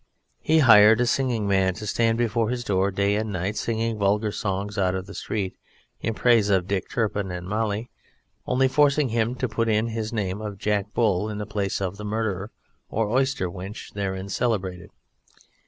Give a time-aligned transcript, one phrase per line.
[0.39, 4.31] He hired a singing man to stand before his door day and night singing vulgar
[4.31, 5.55] songs out of the street
[5.99, 7.87] in praise of Dick Turpin and Molly Nog,
[8.55, 11.97] only forcing him to put in his name of Jack Bull in the place of
[11.97, 12.49] the Murderer
[12.89, 14.89] or Oyster Wench therein celebrated.